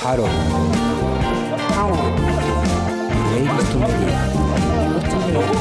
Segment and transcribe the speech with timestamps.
[0.00, 0.28] ハロー
[1.74, 4.30] ハロープレイリストメディア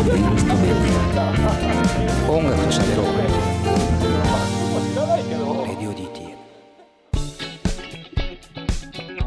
[0.03, 3.96] プレイリストメディア音楽と喋ろう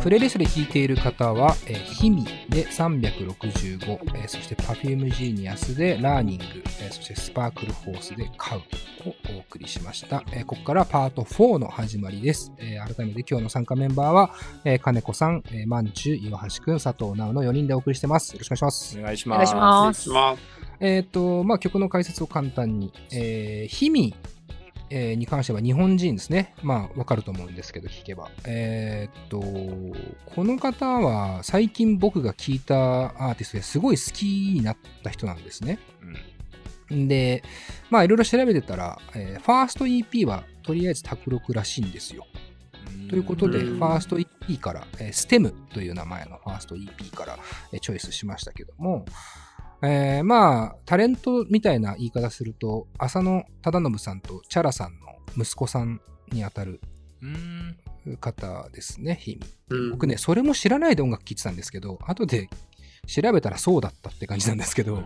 [0.03, 6.45] プレイリストで聴いている方は、えー、ヒミで365、えーそして Perfume Genius で Learning、
[6.81, 8.63] えーそして Sparklehorse で Cow を
[9.37, 10.25] お送りしました。
[10.33, 12.51] えーここからパート4の始まりです。
[12.57, 14.31] えー改めて今日の参加メンバーは、
[14.65, 18.33] えー金子さん、えー、まんちゅう、岩橋くん、佐藤直の4人でお送りしてます。
[18.33, 18.99] よろしくお願いします。
[18.99, 20.09] お願いしお願いします。
[20.09, 20.37] ま
[20.81, 22.91] えっ、と、まあ、曲の解説を簡単に。
[23.13, 24.15] えー、ヒミ、
[24.91, 26.55] えーに関しては日本人ですね。
[26.63, 28.31] まあ、わかると思うんですけど、聞けば。
[28.45, 35.79] えっ、と、この方は最近僕が聞いたアーティストですごい好きになった人なんですね。
[36.91, 37.45] で、
[37.89, 42.27] まあ、いろいろ調べてたら、えーファースト EP はとりあえず卓録らしいんですよ。
[43.09, 47.39] ということで、うんファースト EP から、えー、STEM という名前のファースト EP から、
[47.73, 49.05] えーチョイスしましたけども、
[49.83, 56.01] えーまあ、タレントみたいな言い方すると、浅野忠信さんとチャラさんの息子さん
[56.33, 56.81] にあたる
[57.23, 57.77] うん。
[58.19, 59.47] 方ですね、ヒミ。
[59.71, 59.91] うん。
[59.93, 62.49] 僕ね、それも知らないで音楽聴いてたんですけど、後で
[63.07, 65.03] 調べたらそうだったって感じなんですけど、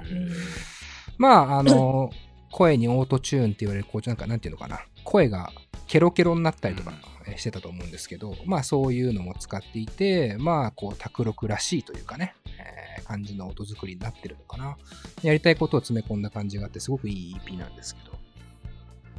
[1.18, 2.10] まあ、あの、
[2.50, 5.50] 声にオートチューンって言われる、こう、なんか、なんていうのかな、声が
[5.94, 6.92] ケロケロになったりとか
[7.24, 14.76] えーしてたと思うんですけど、まあ、そういうのも使っていて、まあ、こう、卓録らしいというかね、えー感じの音作りになってるのかな。
[15.22, 18.00] やりたいことを詰め込んだ感じがあって、すごくいい EP なんですけ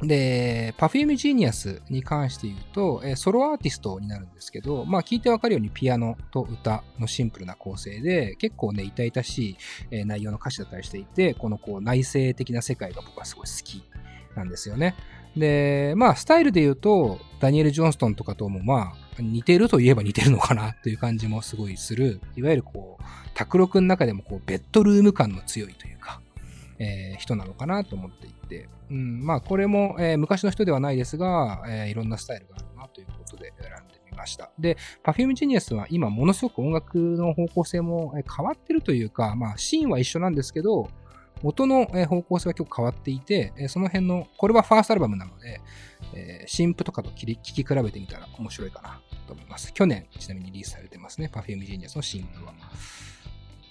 [0.02, 0.06] ど。
[0.06, 9.56] で、Perfume Genius に関して言うと、えーソロアーティストになるんですけど、まあ聞いてわかるようにピアノと歌のシンプルな構成で、結構ね、痛々しい、
[9.92, 13.82] えー内容の歌詞だったりしていて、このこう内省的な世界が僕はすごい好き
[14.34, 14.94] なんですよね。
[15.36, 26.20] で、まあスタイルで言うと、ダニエル・ジョンストンとかともまあ似てるといえば似てるのかなという感じもすごいする、いわゆるこう、卓録の中でもこうベッドルーム感の強いというか、
[26.78, 34.50] えー人なのかなと思っていて、うん、まあこれも、えー昔の人ではないですが、えーいろんなスタイルがあるなということで選んでみました。
[34.58, 40.88] で、Perfume Genius は今ものすごく音楽の方向性も変わってるというか、まあシーンは一緒なんですけど、
[41.42, 45.60] 音のえー方向性は結構変わっていて、えーその辺の、これはファーストアルバムなので、
[46.14, 49.72] えー新譜とかと聞き比べてみたら面白いかなと思います。
[49.72, 52.52] 去年ちなみにリリースされてますね、Perfume Genius の新譜は。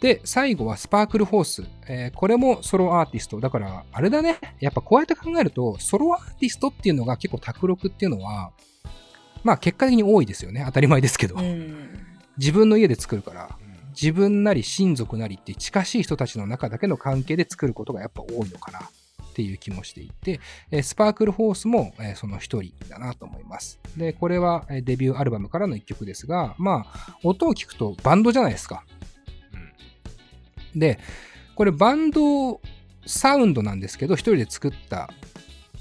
[0.02, 1.64] で、最後はスパークルホース。
[1.88, 3.40] えーこれもソロアーティスト。
[3.40, 4.38] だから、あれだね。
[4.59, 8.52] やっぱこうやって考えると、ソロアーティストっていうのが結構卓録っていうのは、
[9.44, 10.64] まあ結果的に多いですよね。
[10.66, 11.36] 当たり前ですけど。
[11.36, 11.90] うん。
[12.38, 13.58] 自分の家で作るから、
[14.00, 20.39] 自分なり親族なりって近しい人たちの中だけの関係で作ることがやっぱ多いのかなっていう気もしていて、
[20.72, 23.79] えースパークルホースも、えーその一人だなと思います。
[23.97, 28.85] で、これはえーデビューアルバムからの一曲ですが、まあ、音を聞くとバンドじゃないですか。
[30.75, 31.00] で、
[31.55, 32.61] これバンド
[33.05, 35.09] サウンドなんですけど、一人で作った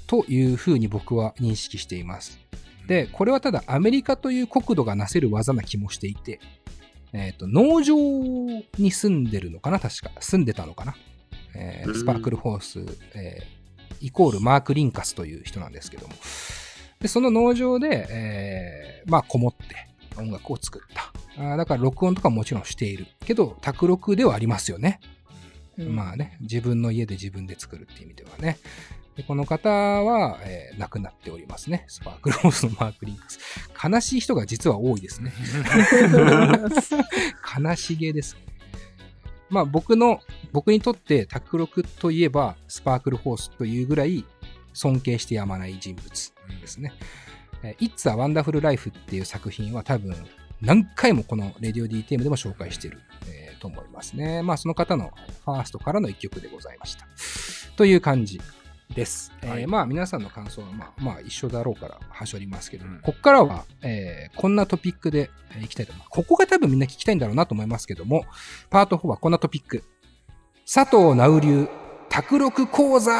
[0.07, 2.39] というふうに僕は認識しています。
[2.87, 6.39] で、これはただアメリカという国土がなせる技な気もしていて、
[7.17, 7.95] えっ、と、農場
[8.77, 9.79] に住んでるのかな？
[9.79, 10.11] 確か。
[10.19, 10.95] 住んでたのかな？
[11.55, 13.55] えーうんスパークルホース、えー
[14.01, 16.13] イコールマーク・リンカスという人なんですけども。
[16.99, 19.87] で、その農場で、えーまあ、こもって
[20.19, 21.13] 音楽を作った。
[21.41, 23.07] あーだから録音とかももちろんしている。
[23.21, 24.99] けど、卓録ではありますよね。
[25.77, 28.57] まあね、自分の家で自分で作るっていう意味ではね。
[29.15, 31.85] でこの方は、えー亡くなっておりますね。
[31.87, 33.39] スパークルホースのマーク・リンカス。
[33.81, 35.31] 悲しい人が実は多いですね。
[37.57, 38.41] 悲しげですね。
[39.49, 40.19] まあ僕の、
[40.51, 44.25] 僕にとって卓録といえばスパークルホースというぐらい
[44.73, 46.09] 尊敬してやまない人物
[46.59, 46.91] ですね。
[47.63, 50.13] えー It's a Wonderful Life っていう作品は多分
[50.61, 54.43] 何回もこのレディオ DTM でも紹介している、えーと思いますね。
[54.43, 55.13] まあその方の
[55.45, 57.07] ファーストからの一曲でございました。
[57.77, 58.41] という感じ
[58.93, 59.31] です。
[59.41, 66.09] えーはいまあ皆さんの感想はまあまあ一緒だろうからはしょりますけど、うんこっからは、えーこんなトピックでえーいきたいと思います。
[66.11, 68.25] ここが多分みんな聞きたいんだろうなと思いますけども、
[68.69, 69.83] パート4はこんなトピック。
[70.71, 71.67] 佐藤直流、
[72.09, 73.11] 卓録講座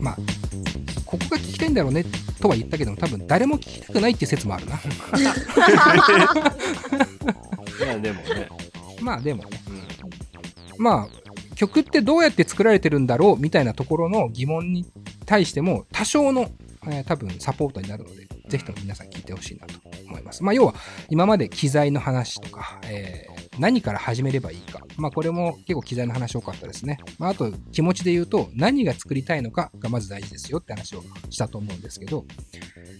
[0.00, 0.16] まあ、
[1.04, 2.04] ここが聞きたいんだろうね
[2.40, 4.74] とは言ったけども、多分誰も聞きたくないっていう説もあるな。
[7.78, 8.48] いやでもね、
[9.00, 9.82] まあでもね、うん
[10.78, 11.23] まあ、
[11.54, 14.86] 曲ってどうやって作られてるんだろうみたいなところの疑問に
[15.26, 16.50] 対しても多少の、
[16.86, 19.74] えー多分サポートになるので、ぜひとも皆さん聞いてほしいなと
[20.06, 20.44] 思います。
[20.44, 20.74] まあ要は
[21.08, 24.80] 今まで機材の話とか、えー何から始めればいいか。
[24.96, 26.98] まあこれも結構機材の話多かったですね。
[27.18, 32.24] まああと気持ちで言うと何が作りたいのかがまず大事ですよって話をしたと思うんですけど、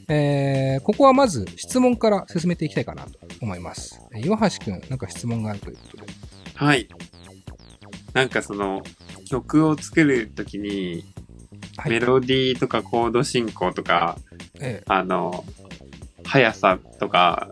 [0.08, 4.00] えー、ここはまず質問から進めていきたいかなと思います。
[4.14, 6.12] 岩橋くん、なんか質問があるということで。
[6.54, 6.88] はい。
[8.14, 8.82] なんかその、
[9.28, 11.04] 曲を作るときに、
[11.76, 11.90] はい。
[11.90, 14.16] メロディーとかコード進行とか、
[14.60, 15.44] えあの、
[16.24, 17.50] 速さとか、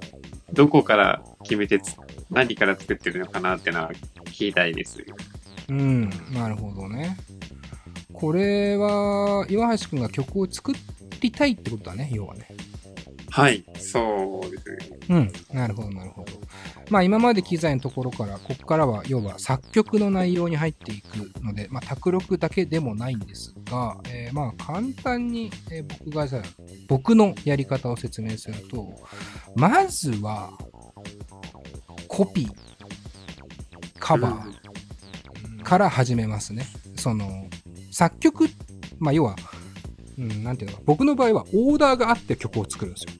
[0.52, 1.96] どこから決めてつ、
[2.30, 3.92] 何から作ってるのかなっていうのは
[4.26, 4.98] 聞きたいです。
[4.98, 5.04] ー
[5.68, 7.16] うん、なるほどね。
[8.12, 10.72] これは、岩橋くんが曲を作
[11.20, 12.46] りたいってことだね、要はね。
[13.32, 14.98] はい、そうですね。
[15.08, 15.32] うん。
[15.56, 16.32] なるほど、なるほど。
[16.90, 26.42] まあ今まで機材のところから、ここからは要は作曲の内容に入っていくので、まあ卓録だけでもないんですが、えーまあ簡単に、えー僕がじゃあ
[26.88, 28.92] 僕のやり方を説明すると、
[29.56, 30.50] まずは、
[32.06, 32.50] コピー、
[33.98, 36.66] カバーから始めますね。
[36.96, 37.48] その、
[37.92, 38.44] 作曲、
[38.98, 39.36] まあ要は、
[40.18, 40.76] うん、なんていうの？
[40.76, 43.12] か僕の場合はオーダーがあって曲を作るんですよ。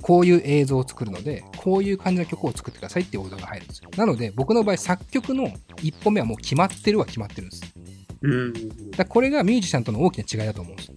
[0.00, 3.88] こういう映像を作るので、こういう感じの曲を作ってくださいっていうオーダーが入るんですよ。
[3.96, 5.50] なので、僕の場合、作曲の
[5.82, 7.62] 一本目はもう決まってるは決まってるんです。
[8.20, 8.90] うん。
[8.90, 10.92] だこれがミュージシャンとの大きな違いだと思うんです。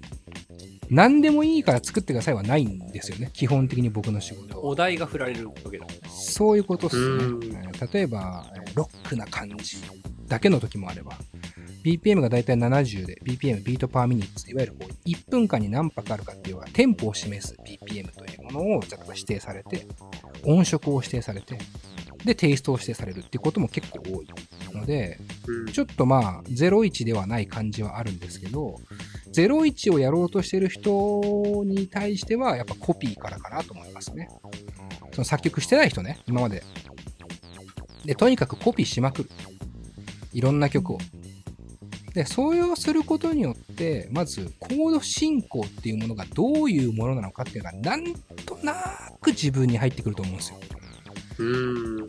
[0.90, 3.30] 何でもいいから作ってくださいはないんですよね。
[3.34, 4.66] 基本的に僕の仕事は。
[4.66, 5.86] お題が振られるわけだ。
[6.10, 9.78] そういうことっすね例えば、えーロックな感じ
[10.28, 11.14] だけの時もあれば、
[11.88, 19.88] BPM がだいたい70で、BPM、 beat per minutes、いわゆるこう1分間に何拍あるかっていうのは、テンポを示す BPM というものを例えば指定されて、
[20.44, 21.57] 音色を指定されて、
[22.25, 24.28] で、テイストを指定されるっていうことも結構多い
[24.74, 25.18] ので、
[25.48, 28.75] うんちょっとまあ、01ではない感じはあるんですけど、
[29.34, 31.22] 01をやろうとしてる人
[31.66, 34.28] に対しては、やっぱコピーからかなと思いますね。
[35.13, 36.63] その作曲してない人ね、今まで。
[38.04, 39.30] で、とにかくコピーしまくる。
[40.34, 40.98] いろんな曲を。
[42.18, 48.12] で、そうすることによって、まず、コード進行っていうものがどういうものなのかっていうのが、なん
[48.44, 48.74] とな
[49.22, 50.58] く自分に入ってくると思うんですよ。
[51.38, 52.06] うん。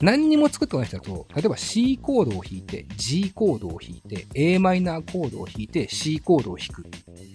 [0.00, 6.84] 何にも作ってこない人だと、例えば C コードを弾いて、G コードを弾いて、a マイナーコードを弾いて、C コードを弾く。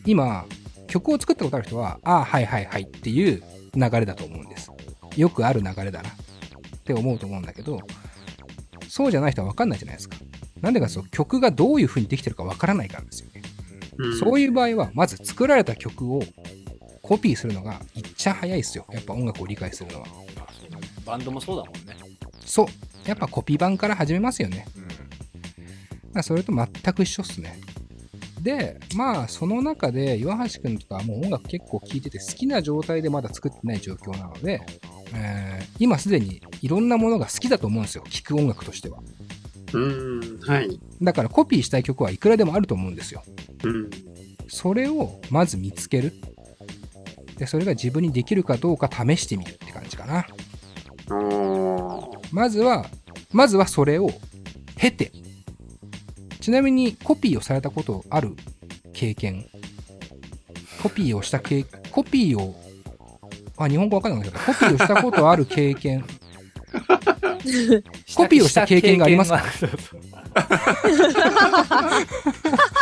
[0.06, 0.46] 今、
[0.88, 3.42] 曲を作ったことある人は、ああ、はいはいはいっていう
[3.74, 4.70] 流れだと思うんです。
[5.16, 6.14] よくある流れだなっ
[6.84, 7.80] て思うと思うんだけど、
[8.90, 10.18] そうじゃない人は分かんないじゃないですか。
[10.62, 13.42] なんでかそう曲がどういう風にできてるか分からないからですよね。
[14.20, 16.22] そういいう場合は、まず作られた曲を
[17.02, 18.86] コピーするのがいっちゃ早いですよ。
[18.92, 20.08] やっぱ音楽を理解するのは。
[21.06, 21.96] バンドもそうだもんね。
[22.46, 22.68] そう。
[23.08, 24.68] やっぱコピー版から始めますよね。
[26.14, 27.60] まあ、それと全く一緒っすね。
[28.42, 34.62] で、まあ、その中で、岩橋くんとかはもう音楽結構聴いてて好きな状態でまだ作ってない状況なので、
[35.14, 38.04] えー今すでにいろんなものが好きだと思うんですよ。
[38.10, 39.00] 聴く音楽としては。
[39.74, 40.40] うん。
[40.42, 40.80] はい。
[41.02, 43.24] だからコピーしたい曲はいくらでもあると思うんですよ。
[43.64, 43.90] うん。
[44.48, 46.14] それをまず見つける。
[47.38, 50.26] で、それが自分にできるかどうか試してみるって感じかな。
[52.32, 52.86] まずは、
[53.32, 54.10] まずはそれを
[54.76, 55.12] 経て。
[56.40, 58.36] ちなみにコピーをされたことある
[58.94, 59.46] 経験。
[60.82, 62.56] コピーをした経、コピーを、
[63.58, 64.54] あ、日本語わかんなかった。
[64.54, 66.06] コピーをしたことある経験。
[68.16, 69.44] コピーをした経験がありますか？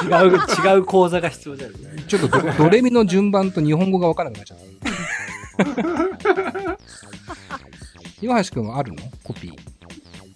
[0.04, 0.38] 違う、
[0.76, 4.66] 違う講座が必要じゃないちょっとドドレミの順番と日本語がわからなくなっちゃった。
[8.22, 8.98] 岩橋くんはあるの？
[9.24, 9.54] コピー。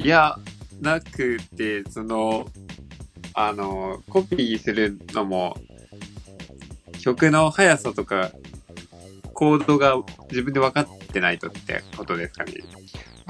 [0.05, 0.35] いや、
[0.81, 2.47] なくて、その、
[3.33, 5.57] あの、コピーするのも、
[7.01, 8.31] 曲の速さとか、
[9.33, 9.95] コードが
[10.29, 12.53] 自分で分かってないとってことですかね。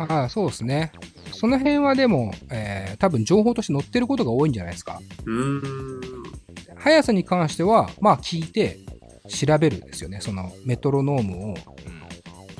[0.07, 0.91] ああ、そうですね。
[1.33, 4.99] その辺はでも、えー多分情報として載ってることが多いんじゃないですか。
[5.25, 6.01] うーん。
[6.75, 8.79] 速さに関しては、まあ聞いて
[9.29, 10.19] 調べるんですよね。
[10.21, 11.55] そのメトロノームを、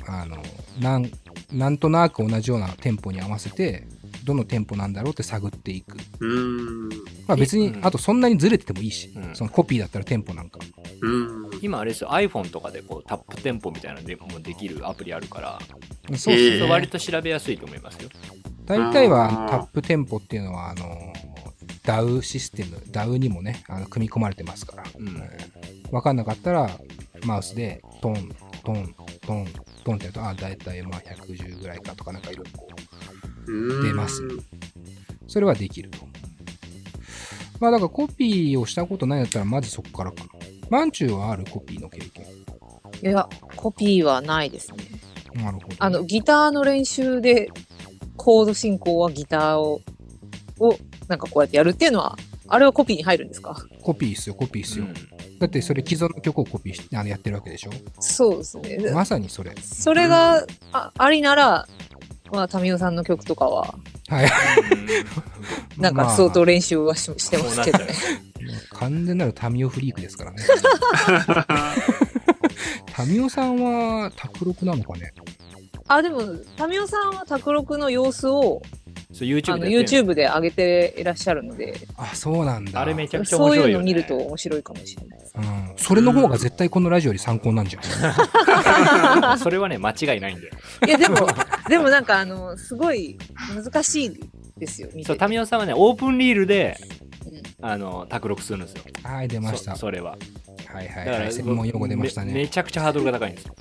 [0.06, 0.36] あの、
[0.80, 1.10] なん、
[1.52, 3.86] なんとなく同じようなテンポに合わせて、
[4.24, 5.96] どのテンポなんだろうって探っていく。
[6.20, 6.88] うーん。
[7.26, 10.58] まあ別にう、んあとそんなにずれててもいいし、うんそのコピーだったらテンポなんか。
[11.00, 11.50] うーん。
[11.62, 15.58] 今あれですよ iPhone とかでこうタップテンポみたいなのでもできるアプリあるから、
[16.16, 16.62] そうすね。
[16.68, 18.08] 割と調べやすいと思いますよ。
[18.64, 21.12] 大体はタップテンポっていうのは、あの、
[21.84, 24.84] DAW システム、DAW にもね、あの組み込まれてますから。
[24.96, 25.22] うん
[25.90, 26.70] わかんなかったら、
[27.24, 28.30] マウスでトン、
[28.64, 28.94] トン、
[29.26, 29.46] トン、
[29.84, 32.68] トンってやると、あ、だいたいまあ110ぐらいかとかなんかいろいろこ
[33.46, 34.22] 出ます
[35.26, 35.98] それはできると。
[37.60, 40.30] まあだからコピーをしたことないんだったら、まずそこからかな。
[40.70, 42.26] マンチューはあるコピーの経験。
[43.02, 44.78] いや、コピーはないですね。
[45.34, 45.76] なるほど。
[45.78, 47.50] あの、ギターの練習で
[48.16, 49.80] コード進行はギターを、
[50.58, 50.76] を、
[51.08, 52.16] なんかこうやってやるっていうのは、
[52.48, 53.64] あれはコピーに入るんですか？
[53.82, 54.86] コピーっすよ、コピーっすよ。
[54.86, 54.94] うん
[55.40, 57.70] だってそれ既存の曲をコピーしてあのやってるわけでしょ？
[57.98, 58.76] そうですね。
[58.76, 59.54] でまさにそれ。
[59.62, 61.66] それがあありなら、
[62.32, 63.74] まあ、タミオさんの曲とかは、
[64.08, 64.30] はい。
[65.80, 67.86] なんか相当練習はし,、してますけどね。
[68.72, 70.38] 完全なるタミオフリークですからね。
[72.92, 75.12] タミオさんは卓録なのかね？
[75.88, 76.20] あ、でも、
[76.56, 78.62] タミオさんは卓録の様子を、
[79.12, 82.80] そう YouTube あの、で YouTube で上げていらっしゃるので、あ、そうなんだ。
[82.80, 83.70] あれめちゃくちゃそう面白いよ、ね。
[83.72, 85.32] いうの見ると面白いかもしれないです。
[85.36, 85.72] うん。
[85.76, 87.82] それの方が絶対このラジオより参考なんじゃん。
[89.38, 90.54] それはね、間違いないんだよ。
[90.86, 91.26] いや、でも、
[91.68, 93.18] でもなんかあの、すごい
[93.54, 94.20] 難しい
[94.58, 97.00] ですよ、見そう、ててタミオさんはね、オープンリールで、うん
[97.62, 98.82] あの、卓録するんですよ。
[99.02, 99.72] はい、出ました。
[99.72, 100.16] そそれは。
[100.66, 101.32] はいはいはい。
[101.32, 102.48] 専門用語出ましためめね。
[102.48, 103.54] ちゃくちゃハードルが高いんですよ。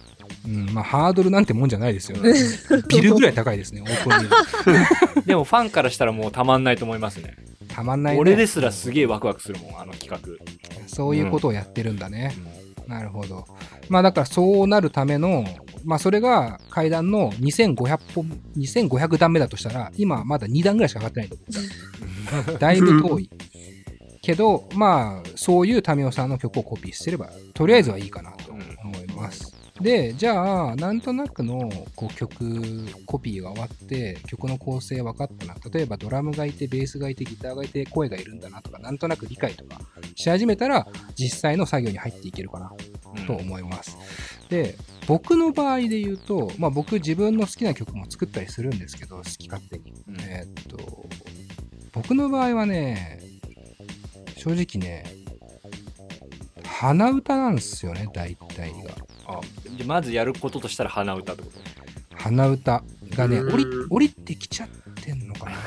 [0.50, 0.74] うん。
[0.74, 2.18] まあ、ハードルなんてもんじゃないですよ。
[2.89, 5.24] ビルぐらい高いですね、オープンリール。
[5.25, 7.36] でもファンからしたらもうたまんないと思いますね。
[7.68, 8.20] たまんないね。
[8.20, 10.20] 俺ですらすげえワクワクするもん、あの企画。
[10.88, 12.36] そういうことをやってるんだね。
[12.88, 13.46] なるほど。
[13.88, 15.46] まあだからそうなるための、
[15.86, 22.60] まあそれが階段の2500本、2500段目だとしたら、今まだ2段ぐらいしか上がってないと思う。
[22.60, 23.29] だいぶ遠い。
[24.22, 28.62] けど、まあ、そういうタミオさんの曲をコピーしてれば、とりあえずはいいかなと思
[28.98, 29.58] います。
[29.81, 35.55] で、じゃあ、なんとなくのこう曲、コピーが終わって、曲の構成分かったな。
[35.71, 39.79] 例えばドラムがいて、ベースがいて、ギターがいて、声がいるんだなとか、なんとなく理解とか
[40.15, 42.71] し始めたら、実際の作業に入っていけるかな
[43.15, 43.98] うんと思います。
[44.50, 49.93] で、僕の場合で言うと、まあ僕自分の好きな曲も作ったりするんですけど、好き勝手に。
[50.07, 51.07] うんえーっと、
[51.93, 53.21] 僕の場合はね、
[54.38, 55.05] 正直ね、
[56.63, 59.08] 鼻歌なんですよね、大体が。
[59.29, 61.59] あじゃあまずやることとしたら鼻歌ってこと？
[62.17, 62.83] 鼻歌
[63.15, 63.53] がね、うん。
[63.53, 64.69] 降り降りてきちゃっ
[65.03, 65.57] てんのかな。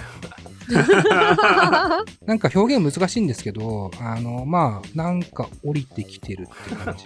[2.25, 7.05] なんか表現難しいんですけど、あの、まあ、なんか降りてきてるって感じ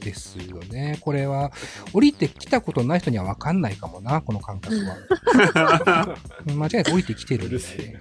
[0.00, 0.98] ですよね。
[1.00, 1.52] これは、
[1.92, 6.16] 降りてきたことない人には分かんないかもな、この感覚は。
[6.46, 7.56] 間違いなく降りてきてるんで。
[7.56, 7.98] うるせえ。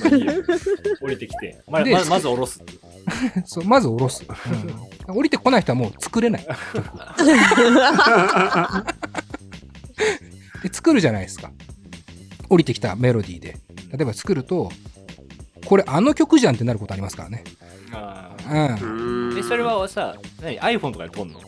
[0.00, 0.34] まあいいや
[1.00, 1.62] 降りてきて。
[1.68, 2.62] までままず下ろす。
[3.46, 4.24] そうまず降ろす、
[5.08, 5.16] うん。
[5.16, 6.46] 降りてこない人はもう作れない。
[6.46, 6.56] 曲
[10.62, 11.50] で作るじゃないですか。
[12.48, 13.56] 降りてきたメロディーで。
[13.92, 14.70] 例えば作ると
[15.64, 17.44] これあの曲じゃんってなることありますからね、
[17.92, 21.40] あうん、ーえ、それはさ、何？iPhone とかで撮んの？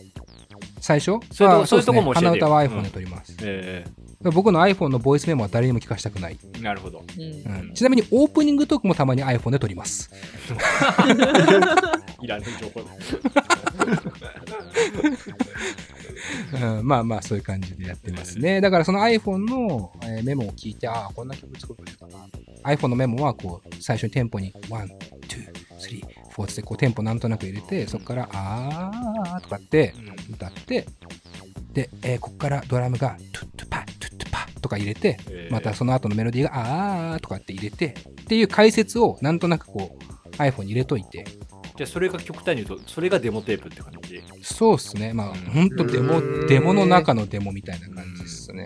[0.79, 1.19] 最初？
[1.31, 2.31] そういうとそういうとこも教えてよ。
[2.31, 3.85] 鼻歌は iPhone で撮ります、え
[4.21, 7.03] 僕の iPhone のボイスメモは誰にも聞かせたくない、えなるほど。
[7.17, 7.23] うん。
[7.23, 7.73] うん。
[7.73, 10.11] ちなみにオープニングトークもたまに iPhone で撮ります。
[12.21, 12.87] いらない情報だ。
[16.51, 18.59] うん、まあまあそういう感じでやってますね。
[18.59, 22.27] だからその iPhone の、えーメモを聞いて、ああ、こんな曲作るかな。
[22.73, 29.93] iPhone のメモはこう、最初にテンポに、1、2、3、4ってこうテンポなんとなく入れて、そこから、あーとかって
[30.31, 30.85] 歌って、
[31.73, 41.25] で、えーここからドラムが、トゥットゥパ、トゥットゥパとか入れて、ええまたその後のメロディーが、あーとかって入れて、っていう解説をなんとなくこう、iPhone に入れといて、
[41.75, 44.21] じゃあそれが極端に言うと、それがデモテープって感じ？
[44.41, 45.13] そうっすね。
[45.13, 45.35] まあ、うん。
[45.37, 46.47] ほんとデモう、ん。
[46.47, 48.65] デモの中のデモみたいな感じですね。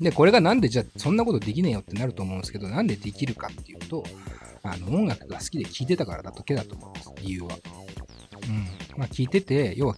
[0.00, 4.02] で、これがなんでじゃあそんなことできねえよってなると思うんですけど、なんでできるかっていうと、
[4.62, 7.12] あの、音楽が好きで聴いてたからだけだと思います。
[7.22, 7.56] 理由は。
[8.48, 8.98] うん。
[8.98, 9.96] まあ、聴いてて、要は、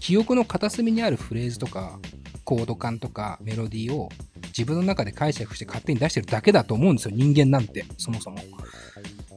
[0.00, 1.98] 記憶の片隅にあるフレーズとか、
[2.44, 4.08] コード感とかメロディーを
[4.56, 7.14] 自分の中で解釈して勝手に出してるだけだと思うんですよ。
[7.14, 8.38] 人間なんて、そもそも。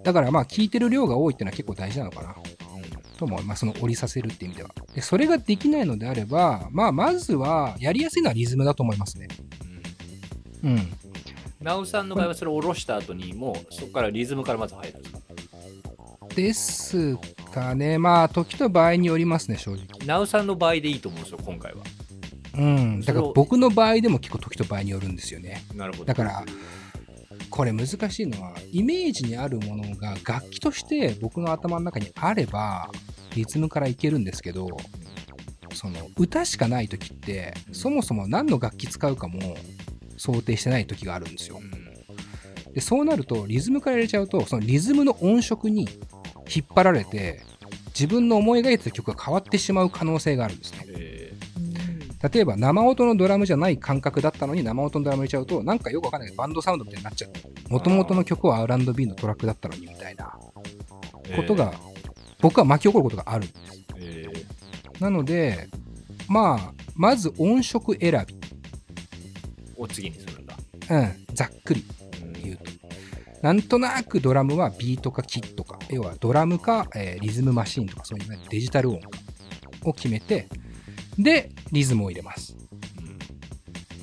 [0.04, 2.36] だからまあ、聴いてる量が多いっていうのは結構大事なのかな。
[3.18, 3.60] と思います。
[3.60, 4.70] その折りさせるっていう意味では。
[4.96, 9.28] で、それができないのであれば、まあ、まずは、やりやすいのはリズムだと思いますね。
[10.64, 10.94] うん
[11.60, 11.66] うん。
[11.66, 15.20] ナウさんの場合はそれを下ろした後にもうそこからリズムからまず入るんですか？
[16.36, 17.18] です
[17.54, 17.98] かね。
[17.98, 19.86] まあ、時と場合によりますね、正直。
[20.06, 21.80] ナウさんの場合でいいと思うんですよ今回は
[22.56, 23.02] うん。
[23.02, 25.64] だから僕の場合でも結構時と場合によるんですよね。
[25.74, 26.46] なるほどだから、
[27.50, 32.90] これ難しいのは、イメージにあるものが楽器として僕の頭の中にあれば、
[33.36, 34.68] リズムからいけるんですけど、
[35.74, 39.58] その歌しかない時って、そもそも何の楽器使うかも
[40.20, 41.60] 想定してない時があるんですよ。
[41.62, 42.70] う。
[42.70, 42.74] ん。
[42.74, 45.88] で、そうなると、リズムから入れちゃうと、そのリズムの音色に
[46.54, 47.42] 引っ張られて、
[47.88, 50.86] 自分の思い描いてた曲が変わってしまう可能性があるんですね。
[50.90, 51.34] え
[52.32, 57.72] 例えば生音のドラムじゃない感覚だったのに生音のドラム入れちゃうとなんかよくわかんないけどバンドサウンドみたいになっちゃう。
[57.72, 60.38] もともとの曲は R&B のトラックだったのにみたいな。
[61.24, 61.36] ー。
[61.36, 61.74] ことが、
[62.42, 63.46] 僕は巻き起こることがある。
[63.46, 65.02] んですえー。
[65.02, 65.70] なので
[66.28, 68.39] まあまず音色選び
[69.80, 70.56] を次にするんだ。
[70.90, 71.84] うん、ざっくり
[72.44, 72.64] 言うと。
[73.42, 79.10] なんとなくドラムはビートかキットか、要はドラムか、えーリズムマシンとかそういうねデジタル音か
[79.84, 80.48] を決めて、
[81.18, 82.56] で、リズムを入れます。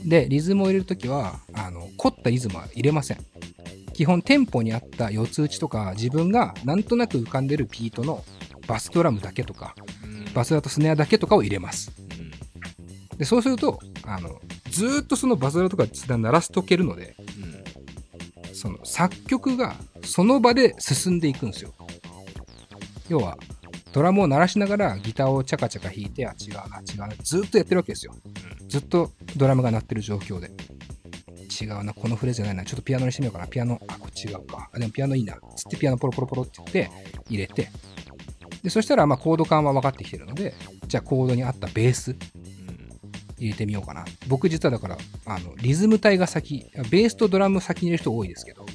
[0.04, 3.18] で、リズムを入れるときは、あの、凝ったリズムは入れません。
[3.92, 8.24] 基本、テンポに合った四つ打ちとか、自分がなんとなく浮かんでるビートの
[8.66, 9.74] バスドラムだけとか、
[10.34, 11.90] バスドラとスネアだけとかを入れます。
[13.16, 17.56] で、そうすると、あの、ずっとそのバスドラとか鳴らしとけるので、うん
[18.56, 21.74] その作曲がその場で進んでいくんですよ。
[23.08, 23.36] 要は、
[23.92, 28.14] ドラムを鳴らしながらギターをチャカチャカ弾いて、あ、違うな、違うな、ずっとやってるわけですよ。
[28.66, 30.50] ずっとドラムが鳴ってる状況で。
[31.60, 34.70] 違うな、このフレーズじゃないな、ちょっとピアノにしてみようかな、ピアノ、あ、これ違うか。
[34.72, 35.38] あ、でもピアノいいな。
[35.54, 36.90] つってピアノポロポロポロって言って
[37.28, 37.70] 入れて、
[38.62, 40.54] で、そしたら、まあ、コード感は分かってきてるので、
[40.86, 42.16] じゃあコードに合ったベース
[43.38, 44.04] 入れてみようかな。
[44.28, 48.66] 僕実はだから、あの、リズム体が先、ベースとドラム先に入れる人多いですけど、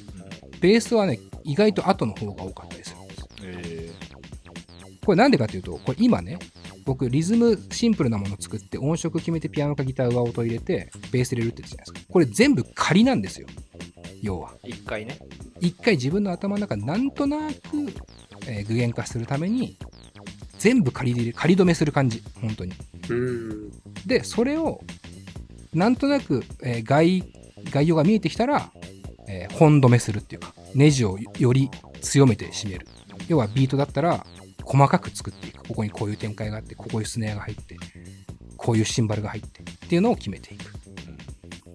[0.60, 3.26] ベースはね、意外と後の方が多かったりするんです。
[3.42, 3.92] え
[5.04, 6.38] これなんでかっていうと、これ今ね、
[6.84, 12.12] 僕リズムシンプルなものを作って音色決めてピアノかギター上音入れてベース入れるって言ってたじゃないですか。
[12.12, 13.46] これ全部仮なんですよ。
[14.20, 14.52] 要は。
[14.64, 15.18] ー、一回ね。
[15.60, 17.52] 一回自分の頭の中でなんとなく、
[18.46, 19.78] えー具現化するために
[20.58, 22.22] 全部仮で仮止めする感じ。
[22.40, 22.72] 本当に。
[23.10, 23.72] うん。
[24.06, 24.80] で、それを
[25.72, 27.24] なんとなく、えー概
[27.70, 28.70] 概要が見えてきたら、
[29.28, 32.86] えー本止めするっていうか、ネジをより強めて締める。
[33.28, 34.26] 要はビートだったら、
[34.64, 35.66] 細かく作っていく。
[35.68, 37.76] ここにこういう展開があって、ここにスネアが入って、
[38.56, 40.72] こういうシンバルが入ってっていうのを決めていく。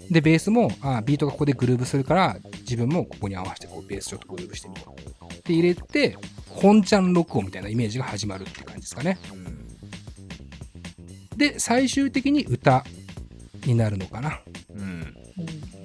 [0.10, 5.34] で、ベースも、あビートがここでグルーブするから、自分もここに合わせてこうベースちょっとグルーブしてみよう。
[5.34, 6.18] って入れて、
[6.50, 9.18] 本ちゃん録音みたいなイメージが始まるって感じですかね。
[11.38, 12.84] で、最終的に歌
[13.66, 14.42] になるのかな。
[14.74, 15.16] うん。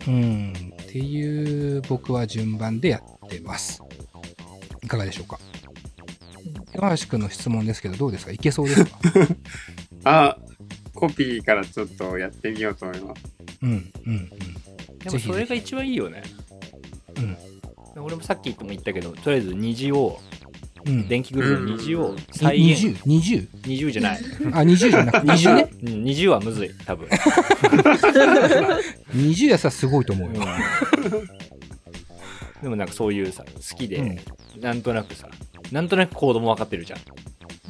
[0.06, 3.82] うん、っていう僕は順番でやってます。
[4.82, 5.38] いかがでしょうか？
[6.75, 8.32] 山橋君の質問ですけど、どうですか？
[8.32, 8.99] いけそうですか？
[10.04, 10.38] あ、
[10.94, 13.22] コピーからちょっとやってみようと思います。
[13.62, 14.29] うん、うん、うん。
[14.98, 16.22] でもそれが一番いいよね。
[17.16, 17.37] うん
[17.94, 20.32] 俺もさっきも言ったけど、とりあえず虹を、うん。
[20.85, 22.87] 電気グループの虹をえ再現。
[23.05, 23.49] 20、20?
[23.62, 24.16] 20じゃない。
[24.16, 24.18] あ、
[24.62, 25.68] 20じゃなくて、20ね。
[25.83, 27.09] うん、20はむずい、多分。
[29.14, 30.42] 20やさすごいと思うよ。
[32.62, 34.18] でもなんかそういうさ、好きで、うん
[34.61, 35.29] なんとなくさ、
[35.71, 37.01] なんとなくコードも分かってるじゃん。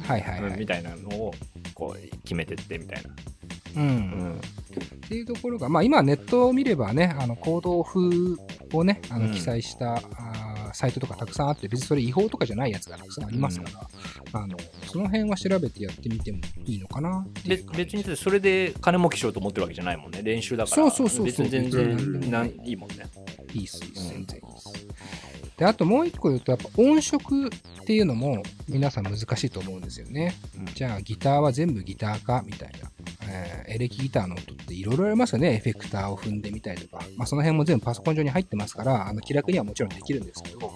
[0.05, 0.51] はいはいはい。
[0.51, 1.33] うんみたいなのを、
[1.73, 3.09] こう、決めてってみたいな。
[3.09, 3.13] う。
[3.77, 3.85] うん
[4.35, 4.41] ん。
[5.05, 8.01] っていうところが、まあ今ネットを見ればね、あの、行動風
[8.73, 10.01] をね、あの、うん記載した、
[10.73, 13.65] サイトとかたくさんあって、別にそれ違法とかじゃないやつがたくさんありますか
[14.33, 14.57] ら、あの、
[14.87, 20.21] その辺は調べてやってみてもいいのかなっていべう感じ別にそれで金儲けしようと思ってるわけじゃないもんね。
[20.23, 20.75] 練習だから。
[20.75, 23.05] そうそうそうそう別に全うん然なんいいもんね。
[23.53, 24.25] いいっす、全然いいっ
[24.59, 24.87] す。
[25.57, 27.49] で、あともう一個言うと、やっぱ音色っ
[27.85, 30.35] ていうのも皆さん難しいと思うんですよね。
[30.57, 32.89] うんじゃあギターは全部ギターかみたいな。
[33.29, 35.55] えーエレキギターの音っていろいろありますよね。
[35.55, 37.03] エフェクターを踏んでみたりとか。
[37.15, 40.71] まあその辺も全部パソコン上に入ってますから、あの気楽にはもちろんできるんですけど、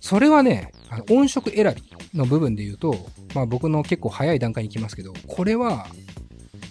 [0.00, 2.94] それはね、あの音色選びの部分で言うと、
[3.34, 5.86] まあ僕の結構早い段階に行きますけど、これは、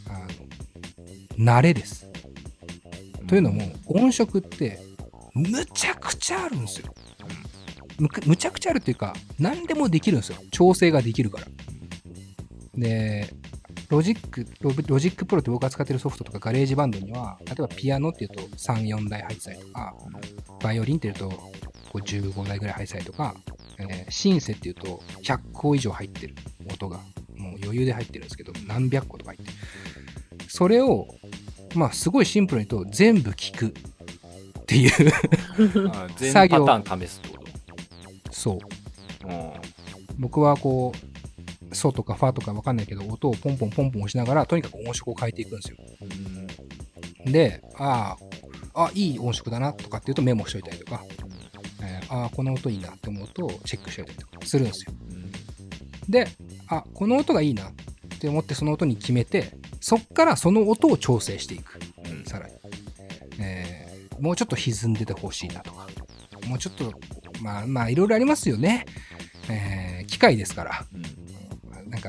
[0.08, 0.19] あ
[1.38, 2.08] の、慣れです。
[3.28, 4.80] というのも、音色って、
[5.34, 6.93] むちゃくちゃあるんですよ。
[8.00, 10.38] むむちゃくちゃあるっていうか、何でもできるんですよ。
[10.52, 11.47] 調整ができるから。
[12.76, 13.34] で、
[13.89, 19.95] ロジック、ロロジックプロって僕が使ってるソフトとかガレージバンドには、例えばピアノっていうと3、4台入ってたりとか、
[20.62, 21.52] バイオリンっていうとこ
[21.95, 23.36] う15台ぐらい入ってたりとか、
[23.80, 26.36] えーシンセっていうと100個以上入ってる
[26.71, 26.97] 音が、
[27.38, 30.50] もう余裕で入ってるんですけど、何百個とか入ってる。
[30.50, 31.08] それを、
[31.76, 33.71] まあすごいシンプルに言うと全部聞くっ
[34.65, 34.91] ていう、
[35.93, 37.45] あ 全パタ作業ーン試すってこ
[38.32, 38.60] そう。
[39.19, 39.28] と。
[39.28, 39.52] うん
[40.19, 41.07] 僕はこう、
[41.78, 45.78] ソとかファとかわかんないけど、音をポンポンポンポン押しながら、とにかく音色を変えていくんですよ。
[47.26, 48.18] で、あ
[48.74, 51.04] あ、あ、いい音色だなとかっていうとメモしといたりとか、
[51.82, 54.94] えーああ、この音いいなって思うとチェックしといたりとかするんですよ。
[56.10, 56.28] で、
[56.68, 57.74] あ、この音がいいなっ
[58.20, 61.80] て思ってその音に決めて、そっからその音を調整していく。
[62.10, 62.54] うんさらに。
[63.40, 63.88] えー
[64.20, 65.88] もうちょっと歪んでてほしいなとか、
[66.48, 66.92] もうちょっと、
[67.40, 68.86] まあまあいろいろありますよね。
[69.48, 70.86] えー機械ですから。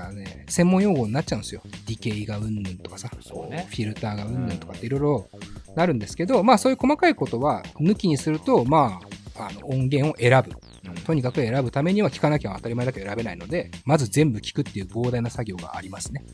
[0.00, 1.62] かね、専門用語になっちゃうんですよ。
[1.64, 5.28] ディケイがうんぬんとかさ、そうねフィルターがうんぬんとかっていろいろ
[5.74, 9.00] なるんですけど、まあそういう細かいことは抜きにすると、ま
[9.36, 10.56] あ、あの音源を選ぶ。
[11.04, 16.24] とにかく選ぶためには聞かなきゃ当たり前だけど選べないので、まず全部聞くっていう膨大な作業がありますね。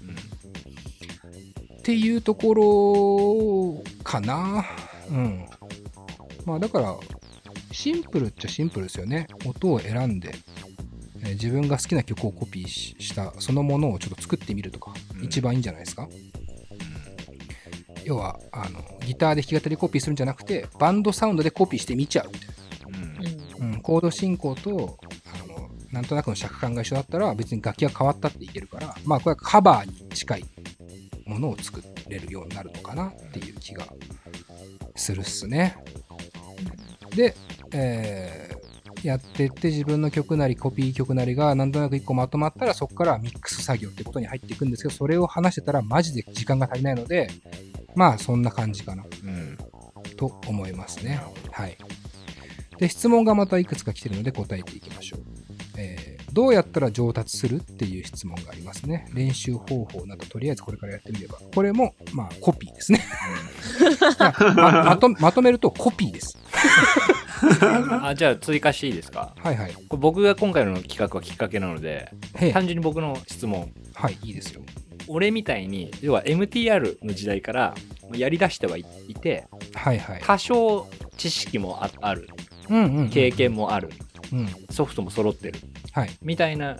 [1.78, 4.64] っていうところかな。
[5.10, 5.46] うん。
[6.44, 6.96] まあだから、
[7.72, 9.26] シンプルっちゃシンプルですよね。
[9.44, 10.32] 音を選んで、
[11.24, 16.08] えー自分が好きな曲をコピーししたそのものをちょっと作ってみるとか、うん一番いいんじゃないですか？
[18.04, 22.48] 要はあの、ギターで弾き語りコピーするんじゃなくて、バンドサウンドでコピーしてみちゃうみたい
[23.60, 23.74] うんな。
[23.76, 30.44] うん、コード進行と、あの、なんとなくの尺感が一緒だったら、別に楽器が変わったっていけるから、まあこれはカバーに近い
[31.24, 33.86] ものを作れるようになるのかなっていう気が
[34.96, 35.74] するっすね。
[37.16, 37.34] で、
[37.72, 38.53] えー
[39.04, 47.28] やってって自分の曲なりコピー曲なりがなんとなく一個まとまったらそこからミックス作業ってことに入っていくんですけどそれを話してたらマジで時間が足りないので
[47.94, 49.58] まあそんな感じかなうん
[50.16, 51.20] と思いますね。
[51.50, 51.76] はい。
[52.78, 55.20] で、質問がまたいくつか来てるので答えていきましょう。
[55.76, 59.08] えーどうやったら上達するっていう質問がありますね。
[59.14, 61.38] 練習方法などとりあえずこれからやってみれば。
[61.54, 63.04] これも、まあ、コピーですね。
[64.56, 66.36] ままとまとめるとコピーです。
[68.02, 69.34] あじゃあ追加していいですか？
[69.38, 69.72] はいはい。
[69.72, 72.10] これ僕が今回の企画はきっかけなので
[72.52, 74.62] 単純に僕の質問はい、いいですよ。
[75.06, 77.74] 俺みたいに要は MTR の時代から
[78.14, 80.22] やりだしてはいいてはいはい。
[80.24, 82.28] 多少知識もあある
[82.70, 83.10] うんうん、うん。
[83.10, 83.90] 経験もある
[84.32, 84.48] うん。
[84.70, 85.60] ソフトも揃ってる
[85.92, 86.10] はい。
[86.22, 86.78] みたいな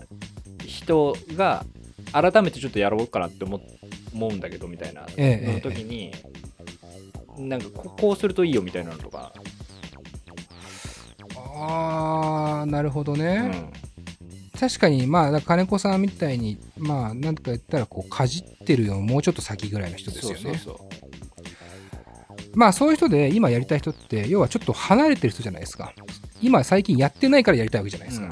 [0.65, 1.63] 人が
[2.11, 3.59] 改めてちょっとやろうかなって思
[4.13, 6.11] 思うんだけどみたいなええの時に、
[7.37, 9.33] なんかここうするといいよみたいなのとか、
[11.55, 13.37] あー、なるほどうね。
[13.39, 13.73] ん。
[14.59, 20.37] 確かに、まあ、金子さんみたいに、まあ、なんとか言ったら、こう、かじってるよ、もうちょっと先ぐらいの人ですよね。
[20.41, 20.77] そうそう
[22.55, 25.93] まあそういう人で今やりたい人って要はちょっと離れてる人じゃないですか。
[26.41, 28.29] 今最近やってないからやりたいわけじゃないですか、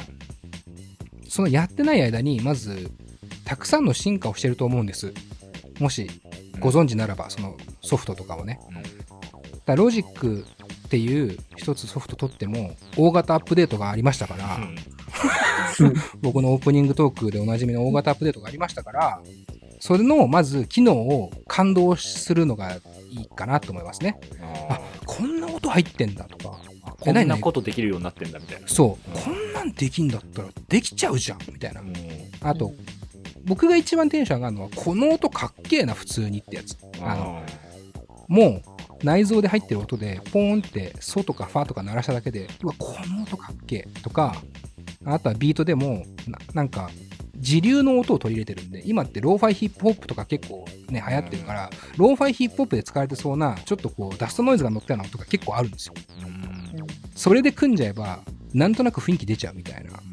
[1.28, 2.90] そのやってない間にまず
[3.44, 5.14] たくさんの進化をしてると思うんです。
[5.80, 6.10] もし
[6.60, 8.62] ご存知ならばそのソフトとかをね。
[8.70, 8.84] うん。
[9.66, 10.46] だロジック
[10.94, 14.76] っていう一つソフト取っても大型アップデートがありましたから、うん。
[16.22, 19.22] 僕のオープニングトークでおなじみの大型アップデートがありましたから
[19.80, 22.76] それのまず機能を感動するのが
[23.10, 24.20] いいかなと思いますね。
[24.70, 26.60] あこんな音入ってんだとか。
[27.00, 28.68] こんなことできるようになってんだみたいな。
[28.68, 29.18] そう。
[29.18, 31.82] こんなんできんだったらできちゃうじゃんみたいな。
[31.82, 31.94] うん。
[32.42, 32.72] あと
[33.46, 36.78] 僕が一番テンション上がるのはこの音かっけえな普通にってやつ。
[37.02, 37.42] あの
[38.28, 38.73] もう
[39.04, 44.36] 内蔵で入ってる音でポーンってソとかファとか鳴らしただけでうわこの音かっけえとか
[45.06, 46.90] あとはビートでもななんか
[47.38, 55.94] 時流の音を取り入れてるんで今ってローファイヒップホップとか結構ね流行ってるからローファイヒップホップで使われてそうなちょっとこうダストノイズが乗ったような音が結構あるんですよ。
[56.26, 56.88] うん。
[57.16, 58.20] それで組んじゃえば
[58.54, 60.00] なんとなく雰囲気出ちゃうみたいな。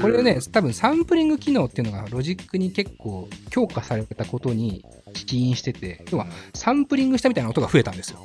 [0.00, 8.18] これね、多分サンプリング機能っていうのがロジックに結構強化されたことに起因してて、要はサンプリングしたみたいな音が増えたんですよ。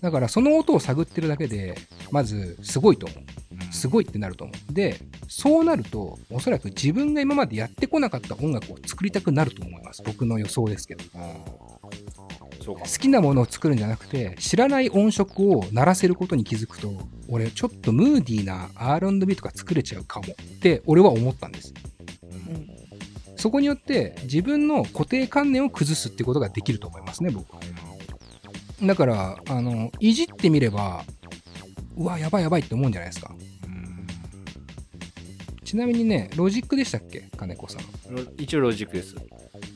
[0.00, 1.76] だからその音を探ってるだけで、
[2.10, 3.18] まずすごいと思う。
[3.72, 4.72] すごいってなると思う。
[4.72, 4.98] で、
[5.32, 10.02] そうなると、おそらく自分が今までやってこなかった音楽を作りたくなると思います。
[10.04, 11.04] 僕の予想ですけど。
[12.60, 16.92] そうか好きなものを作るんじゃなくて、知らない音色を鳴らせることに気づくと、
[17.28, 21.72] 俺ちょっとムーディーな R&B とか作れちゃうかもって俺は思ったんです。
[23.36, 27.60] そこによって自分の固定観念を崩すってことができると思いますね、僕は。
[28.82, 31.04] だから、あの、いじってみれば、
[31.96, 33.32] うわ、やばいやばいって思うんじゃないですか。
[35.70, 37.30] ちなみにね、ロジックでしたっけ？
[37.36, 37.82] 金子さん。
[38.12, 39.14] ロ一応ロジックです。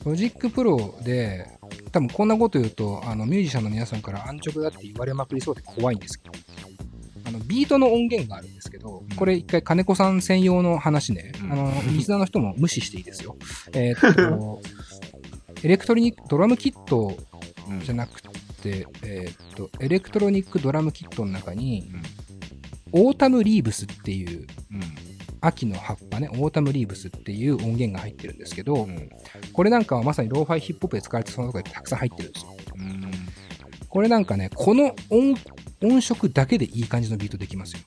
[0.05, 1.47] ロジックプロで、
[1.93, 6.35] 多分こんなこと言うと、あのミュージシャンの皆さんから安直だって言われまくりそうで怖いんですけど、
[7.27, 11.53] あのビートの音源があるんですけど、これ一回金子さん専用の話ね、うん。
[11.53, 13.37] あの、リスナーの人も無視していいですよ。
[13.73, 14.61] えーっと、
[15.63, 17.17] エレクトロニック、ドラムキット
[17.85, 21.93] じゃなくて、えーっと、エレクトロニックドラムキットの中に、
[22.91, 24.45] Autumn Leaves っていう、
[25.47, 28.89] 秋の葉っぱね、 Autumn Leaves っていう音源が入ってるんですけど、
[29.53, 32.55] これなんかはまさにローファイヒップホップで使われてそうなとこたくさん入ってるんですよ。
[33.89, 35.35] これなんかね、この音
[35.83, 37.81] 音色だけでいい感じのビートできますよ。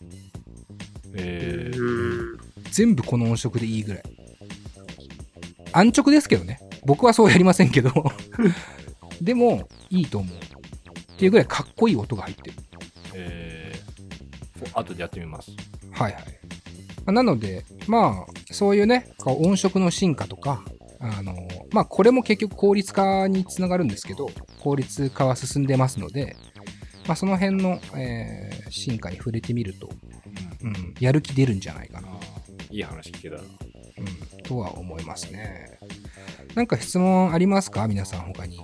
[1.16, 2.38] えーうん。
[2.72, 4.04] 全部この音色でいいぐらい。
[5.74, 6.60] 安直ですけどね。
[6.86, 7.92] 僕はそうやりませんけど。
[9.22, 10.38] でも、いいと思う。
[10.38, 12.56] っていうぐらいかっこいい音が入ってる。
[13.16, 13.88] えー
[14.74, 15.52] 後でやってみます。
[15.92, 16.24] はいはい。
[17.12, 20.64] なので、まあ、そういうね、音色の進化とか、
[21.00, 21.36] あの、
[21.72, 26.36] まあ、これも結局効率化につながるんですけど、効率化は進んでますので、
[27.08, 29.90] まあ、その辺の、えー進化に触れてみると、
[30.62, 32.10] うん、やる気出るんじゃないかな、
[32.70, 33.42] いい話聞けたな。
[33.44, 33.46] う
[34.36, 35.80] ん、とは思いますね。
[36.54, 37.88] なんか質問ありますか？
[37.88, 38.60] 皆さん他に。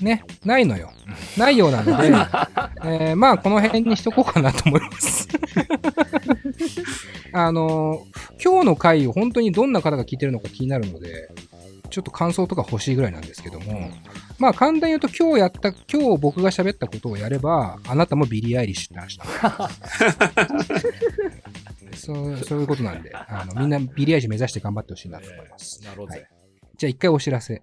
[0.00, 0.92] ね、ないのよ。
[1.38, 2.10] ないようなので、
[2.86, 5.28] えーまあ、この辺にしとこうかなと思います。
[7.32, 8.06] あの、
[8.42, 11.30] 今日の回を本当にどんな方が聞いてるのか気になるので、
[11.90, 13.90] ちょっと感想とか欲しいぐらいなんですけども、
[14.38, 19.70] まあ簡単に言うと今日やった、今日僕が喋ったことをやれば、あなたもビリー・アイリッシュって話だ。
[21.94, 25.80] そう、そういうことなんで、あの、みんなビリー・アイリッシュ目指して頑張ってほしいなと思います。
[25.84, 26.26] なるほどはい。
[26.76, 27.62] じゃあ一回お知らせ。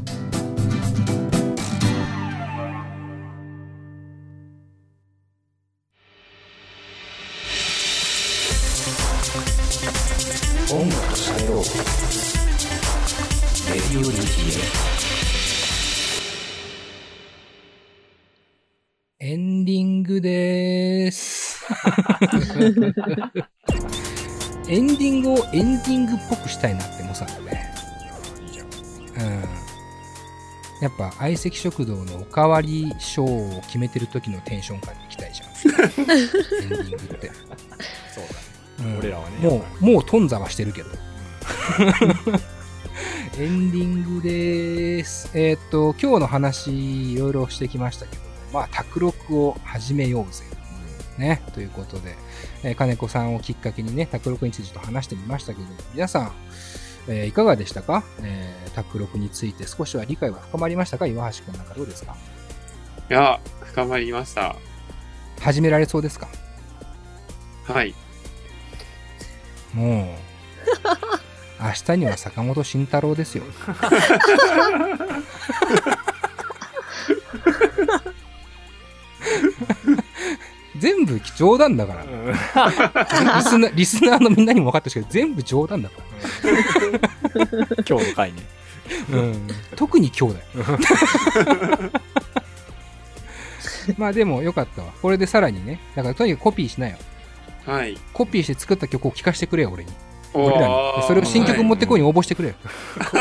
[19.23, 21.63] エンディングでーす。
[24.67, 27.71] エンディングをエンディングっぽくしたいなって思ってたんだね。
[29.19, 29.25] うん。
[30.81, 35.49] やっぱ相席食堂のおかわりショーを決めてる時のテンション感に行きたいじゃん。
[35.49, 37.27] エンディングって。
[37.29, 40.89] そううん俺らはねもう、もう頓挫はしてるけど。
[43.37, 45.29] エンディングでーす。
[45.35, 50.43] えーっと、今日の話、いろいろしてきましたけど、まあ、卓録を始めようぜ。
[51.17, 52.15] ね、ということで、
[52.63, 56.31] えー金子さんをきっかけにね、卓録についてちょっと話してみましたけど、皆さん、
[57.07, 58.03] えーいかがでしたか？
[58.21, 61.05] えー、卓録について少しは理解は深まりましたか？
[61.07, 62.15] 岩橋くんなんかどうですか？
[63.09, 64.55] いや、深まりました。
[65.41, 66.27] 始められそうですか？
[67.65, 67.93] はい。
[69.73, 70.05] もう、
[71.63, 73.43] 明日には坂本慎太郎ですよ。
[80.77, 82.03] 全部冗談だから。
[82.03, 82.07] リ
[83.43, 85.95] スナーリスナーのみんなにも分かってほしいけど、全部冗談だか
[87.87, 88.41] 今日の回ね。
[89.11, 89.19] ら。
[89.19, 90.45] うん、特に今日だよ。
[93.97, 94.91] まあでもよかったわ。
[95.01, 96.97] これでさらにね、だからとにかくコピーしなよ。
[97.65, 97.97] はい。
[98.13, 99.91] コピーして作った曲を聴かせてくれよ、俺に。
[100.33, 100.73] お俺らに。
[101.01, 102.55] でそれを新曲持ってこいに応募してくれよ。
[103.03, 103.11] コ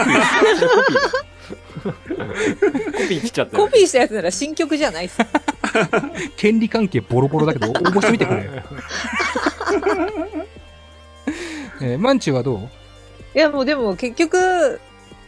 [3.08, 5.18] ピー来ちゃったよコピーしたやつなら新曲じゃないっす。
[6.36, 8.50] 権利関係ボロボロだけど、応募してみてくれよ。
[11.82, 12.58] えー、マンチュはどう？
[13.34, 14.80] いやもうでも結局、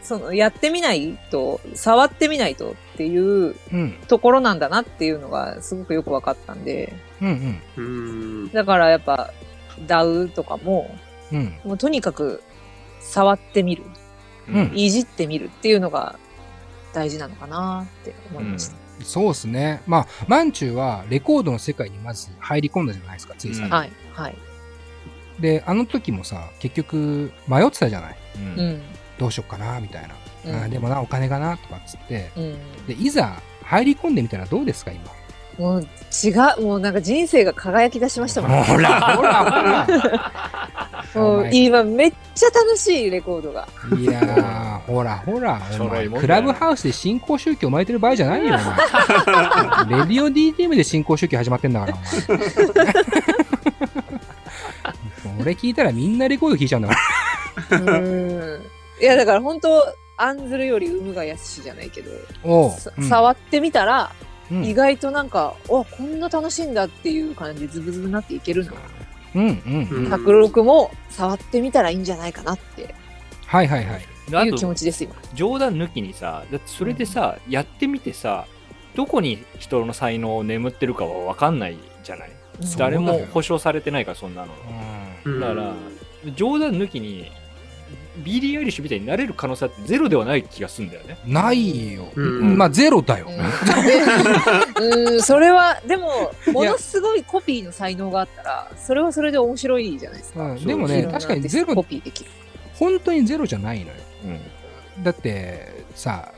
[0.02, 3.96] そのやってみないと、触ってみないとっていううん。
[4.08, 8.50] ところなんだなっていうのがすごくよく分かったんで、うんうん。
[8.52, 9.32] だからやっぱ
[9.86, 10.94] DAW とかも、
[11.32, 11.54] うん。
[11.64, 12.42] もうとにかく
[13.00, 13.84] 触ってみる、
[14.48, 16.18] うんいじってみるっていうのが
[16.92, 18.81] 大事なのかなって思いました。
[19.02, 19.82] そうですね。
[19.86, 24.36] まあ、マンチュはレコードの世界にまず入り込んだじゃないですか、ついさ、うんはい、はい。
[25.40, 28.16] で、あの時もさ、結局迷ってたじゃない？
[28.36, 28.82] うんうん。
[29.18, 30.08] どうしよっかな、みたいな。
[30.08, 32.30] うんあーでもな、お金がな、とかっつって。
[32.36, 32.86] うん。
[32.86, 35.04] で、いざ入り込んでみたらどうですか、今？
[35.58, 38.64] もう違う、もうなんか人生が輝き出しましたもん。
[38.64, 39.86] ほら、ほら、
[41.12, 41.50] ほもうら。
[41.52, 43.68] 今めっちゃ楽しいレコードが。
[43.98, 45.60] いやー、ほらほら、
[46.18, 50.00] クラブハウスで新興宗教巻いてる場合じゃないよ、お前。
[50.00, 51.96] レディオ DTM で新興宗教始まってんだから。
[55.40, 56.96] 俺 聞いたらみんなレコード聞いちゃうんだか
[57.70, 57.78] ら。
[57.78, 58.62] うん。
[59.00, 59.82] いやだから本当
[60.16, 62.10] 案ずるより有無がやすしじゃないけど、
[63.08, 64.31] 触ってみたら、うん
[64.64, 68.72] 意外となんか、おこんな楽しいんだっていう感じでズブズブになっていけるな。
[69.34, 70.04] うんうんうん。
[70.04, 72.94] うん卓録も触ってみたらいいんじゃないかなって
[73.46, 74.46] はいはいはい。
[74.46, 75.14] いう気持と、ちです今。
[75.34, 78.46] 冗談抜きにさ、だってそれでさ、やってみてさ、
[78.94, 82.28] どこに人の才能を眠ってるかは分かんないじゃない？
[82.28, 84.52] うん誰も保証されてないから、そんなの。
[85.24, 85.72] うんだから、
[86.36, 87.32] 冗談抜きに、
[88.18, 91.18] ビリー・アイリッシュみたいになれる可能性ってゼロではない気がするんだよね。
[91.26, 92.08] ないよ。
[92.14, 93.26] うんまあ、ゼロだよ。
[94.76, 100.42] うん、うんそれは、でも、ものすごいコピーの才能があったら、それはそれで面白いじゃないですか。
[100.42, 102.30] うんでもね、確かにゼロ、コピーできる。
[102.74, 103.92] 本当にゼロじゃないのよ。
[104.96, 105.02] うん。
[105.02, 106.32] だって、さ、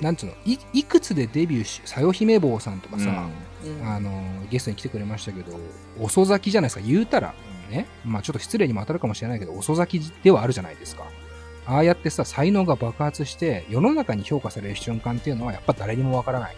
[0.00, 3.26] なんつうの、いくつでデビューし、さよひめぼうさんとかさ、
[3.64, 5.58] うんあの、ゲストに来てくれましたけど、
[5.98, 7.34] 遅咲きじゃないですか、言うたら。
[7.70, 7.86] ね。
[8.04, 11.04] まあちょっと失礼にも当たるかもしれないけど、遅咲きではあるじゃないですか。
[11.66, 16.56] ああやってさ、才能が爆発して、世の中に評価される瞬間っていうのは、やっぱ誰にもわからない。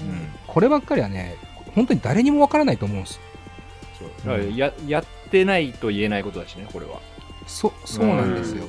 [0.00, 1.36] うんこればっかりはね、
[1.74, 4.10] 本当に誰にもわからないと思うんですよ。
[4.24, 7.00] だからややってないと言えないことだしね、これは。
[7.46, 8.64] そそうなんですよ。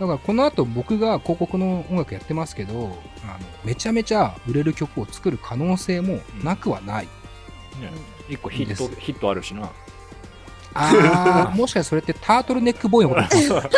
[0.00, 7.04] だからこの後僕が広告の音楽やってますけど、あのめちゃめちゃ売れる曲を作る可能性もなくはない。
[7.04, 7.10] ね、
[8.28, 9.70] 一個ヒットヒットあるしな。
[10.74, 13.70] ああ、もしかしてそれってタートルネックボーイのことか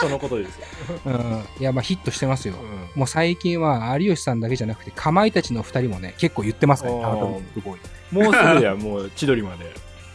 [0.00, 0.64] そのことですよ。
[1.06, 1.44] うん。
[1.58, 2.54] いや、まあヒットしてますよ。
[2.60, 8.24] うんもう最近は有吉さんだけじゃなくて、かまいたちの二人もね、結構言ってますからね、タートルネックボーイ。
[8.24, 9.72] もうすぐや、もう千鳥まで。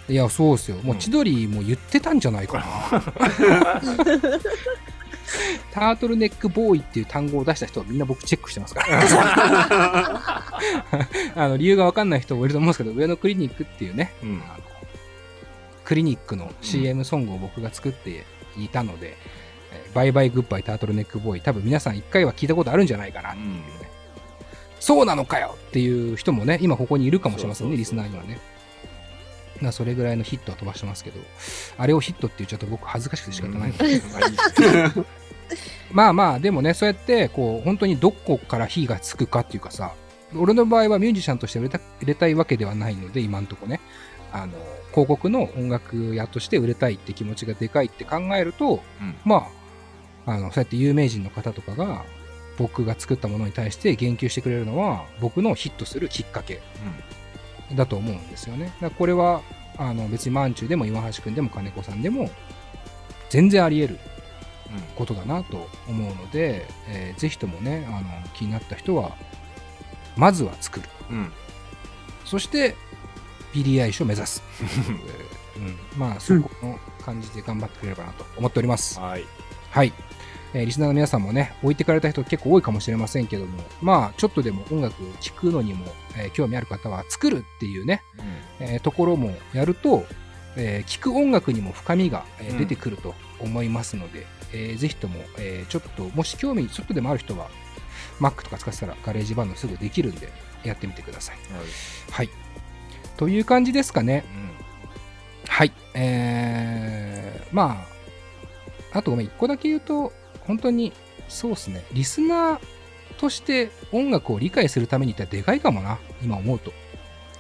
[0.09, 0.77] いや、そうですよ。
[0.77, 3.03] もううん千鳥も言ってたんじゃないかな。
[5.71, 9.01] タートルネックボーイっていう単語を出した人はみんな僕チェックしてますから。
[11.35, 14.63] あの理由がわかんない人もいると思うんですけど、上野クリニックっていうね、うんあの
[15.83, 18.25] クリニックの CM ソングを僕が作って
[18.57, 19.17] いたので、
[19.71, 23.63] えーバイバイグッバイタートルネックボーイ、多分皆さん一回は聞いたことあるんじゃないかなっていうね。
[24.79, 28.39] そうなのかよっていう人もね、今ここにいるかもしれませんね、リスナーにはね。
[29.63, 31.19] まあそれぐらいのヒットは飛ばしてますけど、
[31.77, 35.05] あれをヒットって言っちゃうと僕恥ずかしくて仕方ないんで、すよ
[35.91, 39.93] まあまあ、でもね、そうやって、こう、本当にどこから火がつくかっていうかさ、
[40.35, 43.79] 俺の場合はミュージシャンとして売れた売れたいわけではないので、今んとこね、
[44.31, 44.53] あの、
[44.91, 49.15] 広告の音楽屋として売れたいって気持ちがでかいって考えると、うん。
[49.23, 49.47] ま
[50.25, 52.03] あ、あの、そうやって有名人の方とかが、
[52.57, 56.61] 僕が作ったものに対して言及してくれるのは、僕のヒットするきっかけ
[57.75, 58.71] だと思うんですよね。
[58.81, 59.41] だこれは、
[59.77, 62.29] あの、別にマンチュでも岩橋くんでも金子さんでも、
[63.29, 63.99] 全然あり得る
[64.95, 69.15] ことだなと思うので、えーぜひともね、あの、気になった人は、
[70.15, 70.89] まずは作る。
[71.09, 71.17] うん。
[71.17, 71.31] うん。
[72.25, 72.75] そして、
[73.53, 74.43] ビリー・アイシを目指す。
[74.61, 78.99] えーうん、まあ、そこの感じで頑張ってくれればなと思っております。
[78.99, 79.25] はい。
[79.69, 79.93] はい。
[80.53, 85.85] えーリスナーの皆さんもね、置いてかれた人結構多いかもしれませんけども、まあ、ちょっとでも音楽聴くのにも、
[86.15, 88.01] えー興味ある方は作るっていうね、
[88.59, 90.05] えーところもやると、
[90.55, 97.49] えー聴く音楽にも深みが、え出てくると思いますので、えーぜひとも、えーちょっと、もし興味ちょっとでもある人は、
[98.19, 100.29] Mac とか使ってたらガレージバンドすぐできるんで、
[100.63, 101.37] やってみてください。
[102.11, 102.29] はい。
[103.17, 104.23] という感じですかね。
[105.47, 105.73] はい。
[105.93, 107.85] えー、ま
[108.93, 110.13] あ、あとごめん、一個だけ言うと、
[110.45, 110.93] 本当に、
[111.27, 112.59] そうですね、リスナー
[113.17, 116.73] として音楽を理解するために言ったらでかいかもな、今思うと。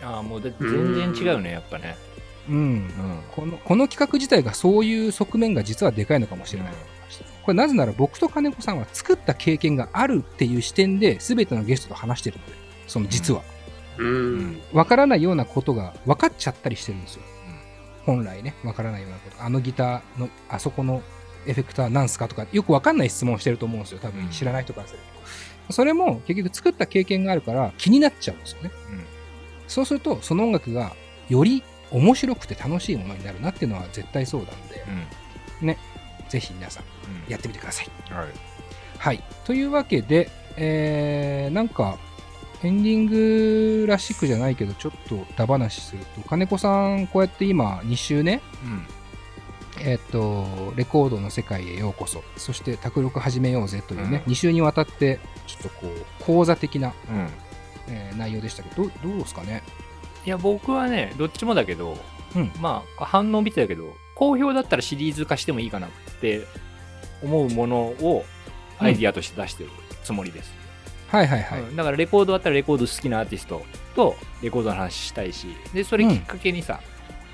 [0.01, 1.95] ああ、もうだって全然違うね、やっぱね。
[2.49, 2.55] うん。
[2.55, 2.89] うん。
[3.31, 6.73] このこの企画自体がそういう側面が実はでかいのかもしれない。
[7.43, 12.53] これなぜなら僕と金子さんは作った経験があるっていう視点で全てのゲストと話してるので、
[12.87, 13.41] その実は。
[13.97, 14.03] う。
[14.03, 14.61] うんん。
[14.73, 17.23] わからないようなことが分かっちゃったりしてるんですよ。
[18.05, 19.43] 本来ね、わからないようなこと。
[19.43, 21.01] あのギターの、あそこの
[21.47, 23.99] エフェクターなんすかとか、よくわかんない質問をしてると思うんですよ。
[23.99, 24.99] 多分知らない人からする
[25.67, 25.73] と。
[25.73, 28.71] それも結局作った経験があるから気になっちゃうんですよね。
[29.67, 30.93] そうすると、その音楽が
[31.29, 34.83] より面白くて楽しいものになるなっていうのは絶対そうなんで、
[35.61, 35.75] うん。
[36.29, 37.31] ぜひ皆さんうん。
[37.31, 37.89] やってみてください。
[38.11, 38.27] はい。
[38.97, 39.23] はい。
[39.45, 41.97] というわけで、えー、なんか、
[42.63, 43.05] エンディン
[43.81, 48.85] グらしくじゃないけど、ちょっとダ話すると、金子さん、こうやって今、2週ね、うん。
[49.85, 54.31] えっ、と、レコードの世界へようこそ、そして、卓録始めようぜというね、うん。
[54.31, 57.29] 2週にわたって、ちょっとこう、講座的な、うん。
[57.89, 59.61] えー内容でしたけど、どうどうですかね？
[60.25, 61.97] いや、僕はね、どっちもだけど、
[62.35, 62.51] うん。
[62.61, 65.89] まあ、反応見てたけど、好評だったらシリーズ化してもいいかなっ
[66.21, 66.45] て
[67.21, 68.25] 思うものを
[68.79, 69.69] アイディアとして出してる
[70.03, 70.53] つもりです。
[71.09, 71.61] はいはいはい。
[71.61, 71.75] うん。
[71.75, 73.61] だからレコードだったらレコード好きなアーティスト
[73.95, 76.79] とレコードの話したいし、で、それきっかけにさ、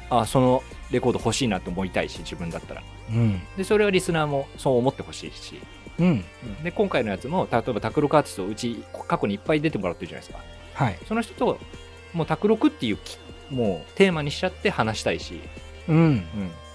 [0.10, 2.84] あ、そのレコード欲しいなと思いたいし、自分だったら。
[3.12, 3.42] うん。
[3.58, 5.60] で、それはリスナーもそう思ってほしいし、
[6.00, 6.26] うん。
[6.64, 10.44] で、今回のやつも、例えば卓録アーティスト、うち過去にいっぱい出てもらってるじゃないですか。
[10.74, 11.00] はい。
[11.08, 11.60] その人と、
[12.14, 13.18] もう卓録っていうき、
[13.50, 15.40] もうテーマにしちゃって話したいし、
[15.88, 16.24] うん。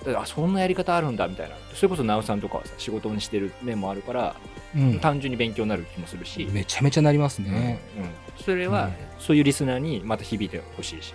[0.04, 4.36] うん、あそんなやり方あるんだみたいなそれこそ直さんとかはさ仕事にしてる面もあるから、
[4.76, 5.00] うん。
[5.00, 7.80] 単純に勉強になる気もするし、めちゃめちゃなりますね。
[7.96, 11.14] うんうんそれは、うんそういうリスナーにまた響いてほしいし、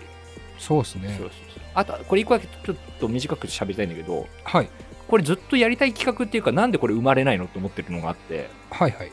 [0.57, 1.17] そうですねそう。
[1.17, 4.69] そうそうあとこれ一個だけちょっと短く喋りたいんだけどはい。
[5.07, 9.11] これずっとやりたい企画っていうかなんでこれ生まれないのと思ってるのがあってはいはい。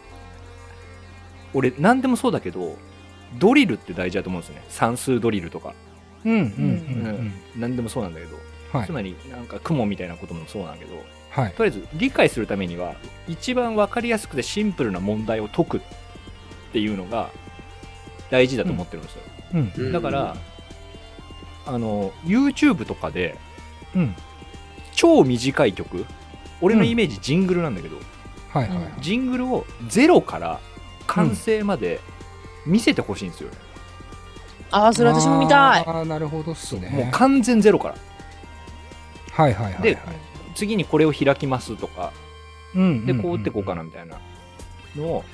[1.54, 2.76] 俺何でもそうだけど
[3.38, 5.74] ドリルって大事だと思うんですよね算数ドリルとか、
[6.24, 8.38] うんうんうん何でもそうなんだけど、う
[8.76, 8.78] ん。
[8.80, 8.92] はいつ。
[8.92, 11.52] まりなんか雲みたいなこともそうなんだけどはい。
[11.52, 12.94] とりあえず理解するためには
[13.28, 15.80] 一番分かりやすくてシンプルな問題を解くっ
[16.72, 17.30] ていうのが
[18.30, 19.22] 大事だと思ってるんですよ、
[19.54, 19.72] うん。
[19.76, 20.36] うんだから、
[21.66, 23.38] あの YouTube とかで
[23.94, 24.16] うん。
[24.92, 26.06] 超短い曲
[26.62, 27.96] 俺のイメージジングルなんだけど、
[28.48, 28.78] はいはい。
[29.00, 30.58] ジングルをゼロから
[31.06, 32.00] 完成まで
[32.64, 33.56] 見せてほしいんですよね、
[34.70, 35.84] ああ、それ私も見たい。
[35.86, 36.88] ああ、なるほどっすね。
[36.88, 37.94] もう完全ゼロから
[39.32, 39.82] はいはいはい、はい。
[39.82, 39.98] で
[40.54, 42.12] 次にこれを開きますとか
[42.74, 44.18] うんでこう打ってこうかなみたいな
[44.96, 45.24] のを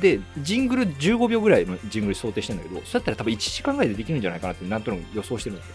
[0.00, 5.74] でジングル15秒ぐらいのジングル想定してるんだけどそうやったら多分1時間ぐらいでできるんじゃないかなってなんとなく予想してるんですよ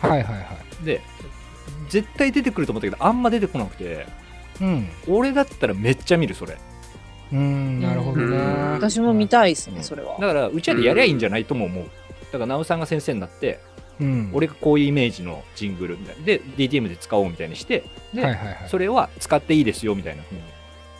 [0.00, 0.40] はいはいは
[0.82, 0.84] い。
[0.84, 1.00] で
[1.88, 4.06] 絶対出てくると思ったけどあんま出てこなくて
[4.60, 4.88] うん。
[5.08, 6.56] 俺だったらめっちゃ見るそれ
[7.32, 8.36] うん、なるほどね。
[8.36, 10.16] うん私も見たいですね、うんそれは。
[10.20, 11.84] だからうちらでやりゃいいんじゃないとも思う
[12.32, 13.58] だから直さんが先生になって
[14.00, 14.30] うん。
[14.32, 18.68] 俺がこういうイメージのジングルみたいなで DTM で使おうみたいにしてで、はいはいはい。
[18.68, 20.42] それは使っていいですよみたいな風に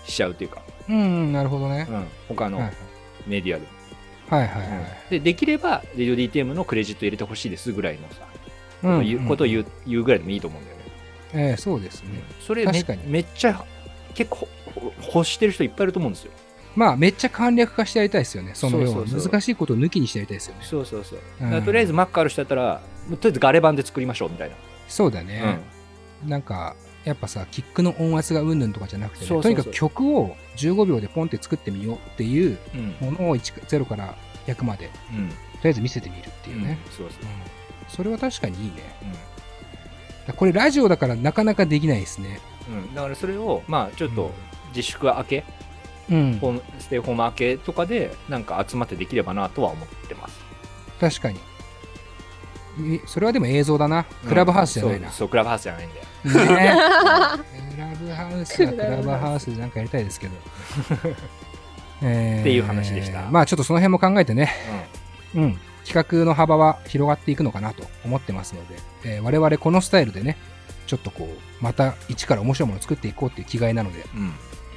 [0.04, 1.86] しちゃうっていうか、うんうん、なるほどね。
[1.88, 2.72] うん、他のはい
[3.26, 3.66] メディアで、
[4.28, 5.10] はいはいはい。
[5.10, 8.26] でできればレディオ DTM のクレジット入れてほしいですぐらいのさ、
[8.84, 10.82] ううことを言う言うぐらいでもいいと思うんだよね、
[11.34, 12.22] ええそうですね。
[12.40, 13.64] それめめっちゃ
[14.14, 16.32] 結構ほ欲してる人いっぱいいると思うんですよ。
[16.74, 18.52] まあ、めっちゃ簡略化してやりたいですよね。
[18.54, 20.60] その難しいことを抜きにしてやりたいですよね。
[20.62, 21.62] そうそうそう、うん。
[21.64, 24.56] とりあえず Mac ある人だったらとりあえずガレ版で作りましょうみたいな、
[24.86, 25.58] そうだね。
[26.26, 26.76] なんか、
[27.06, 35.34] やっぱさ、キックの音圧がうんぬんとかじゃなくてね、そうそうそうとにかく曲を15秒でポンって作ってみようっていううんうんものを1 0から100まで、とうんり
[35.64, 36.78] あえず見せてみるっていうね。
[36.90, 37.28] そうそううん
[37.88, 38.82] それは確かにいいね。
[40.36, 42.40] これラジオだからなかなかできないですね。
[42.68, 44.32] うん、だからそれをまあちょっと
[44.74, 45.44] 自粛明け、
[46.10, 46.40] うん。
[46.80, 50.40] ステイホーム明けとかでなんか集まってできればなとは思ってます
[51.00, 51.38] 確かに。
[52.96, 54.04] えそれはでも映像だな。
[54.28, 55.08] クラブハウスじゃないな。
[55.08, 56.76] そうそうクラブハウスじゃないんでね。
[57.74, 60.34] クラブハウスはクラブハウスでなんかやりたいですけど。
[62.02, 63.30] えーっていう話でした。
[63.30, 64.52] まあちょっとその辺も考えてね、
[65.34, 70.36] うん、企画の幅は広がっていくのかなと思ってますので、えー我々このスタイルでね、
[70.86, 74.32] ちょっとこう、また一から面白いものを作っていこうっていう気概なので、うん、うん、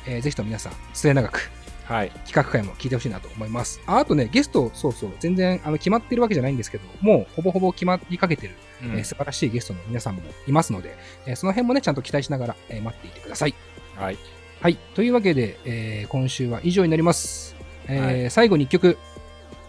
[0.08, 1.52] えーぜひとも皆さん、末永く
[1.90, 3.82] はい企画会も聞いてほしいなと思います。
[3.88, 13.56] ああとね、ゲスト、そうそう、全然あの決まってるわけじゃないんですけど、もうほぼほぼ決まりかけてる、うんえー素晴らしいゲストの皆さんもいますので、えーその辺もね、ちゃんと期待しながら、えー待っていてください。
[13.96, 14.18] はい
[14.62, 14.76] はい。
[14.94, 17.56] というわけで、えー今週は以上になります。
[17.88, 18.98] えーは最後に1曲、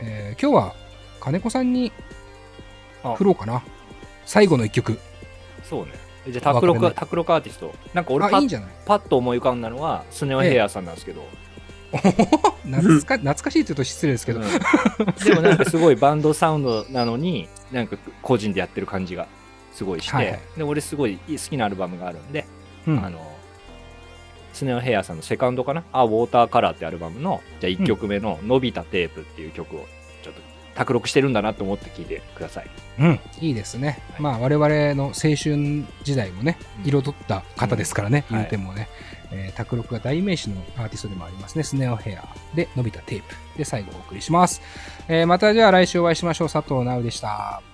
[0.01, 0.75] えー今日は
[1.21, 1.91] 金子さんに
[3.03, 3.63] あ振ろうかな。
[4.27, 4.99] 最後の1曲。
[5.65, 5.93] そうね
[6.29, 8.71] じゃあタクロクアーティストなんか俺パあ、いいんッじゃない？
[8.85, 11.25] パッと思い浮かんだのはスネオヘアさんなんですけど、
[12.71, 14.41] 懐か懐かしいって言うと失礼ですけど。
[14.41, 14.47] うん。
[15.25, 19.27] でもなんかすごいバンドサウンドなのになんか個人でやってる感じが
[19.73, 20.41] すごいして、はいはい。
[20.57, 22.47] で俺すごい好きなアルバムがあるんで、
[22.87, 23.05] うん。
[23.05, 23.21] あの
[24.53, 29.87] スネオヘアさんのセカンドかな「あウォーターカラー」ってアルバムのじゃあ1曲目の「のびたテープ」っていう曲を
[30.23, 30.41] ちょっと
[30.75, 32.71] 卓録してるんだなと思って聴いてください。
[32.99, 34.01] うん、いいですね。
[34.19, 36.91] まあ、我々の青春時代もね、うん。
[36.91, 38.89] 彩った方ですからね、うん言うてもね。
[39.33, 41.63] えー、卓録が代名詞のアーティストでもありますね。
[41.63, 44.61] スネオヘアで伸びたテープで最後お送りします。
[45.09, 46.49] えーまたじゃあ来週お会いしましょう。
[46.49, 47.70] 佐藤直でした。